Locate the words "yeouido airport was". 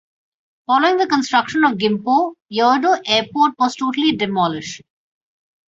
2.51-3.75